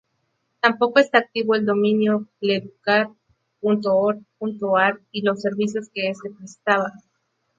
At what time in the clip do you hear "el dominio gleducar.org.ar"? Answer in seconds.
1.53-4.99